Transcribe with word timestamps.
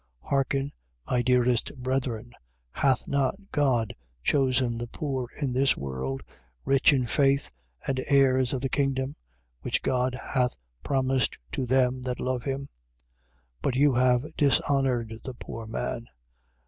2:5. 0.23 0.29
Hearken, 0.29 0.71
my 1.05 1.21
dearest 1.21 1.71
brethren: 1.77 2.31
Hath 2.71 3.07
not 3.07 3.35
God 3.51 3.93
chosen 4.23 4.79
the 4.79 4.87
poor 4.87 5.29
in 5.39 5.53
this 5.53 5.77
world, 5.77 6.23
rich 6.65 6.91
in 6.91 7.05
faith 7.05 7.51
and 7.85 8.03
heirs 8.07 8.51
of 8.51 8.61
the 8.61 8.67
kingdom 8.67 9.15
which 9.61 9.83
God 9.83 10.15
hath 10.15 10.55
promised 10.81 11.37
to 11.51 11.67
them 11.67 12.01
that 12.01 12.19
love 12.19 12.45
him? 12.45 12.61
2:6. 12.61 12.67
But 13.61 13.75
you 13.75 13.93
have 13.93 14.35
dishonoured 14.37 15.19
the 15.23 15.35
poor 15.35 15.67
man. 15.67 16.07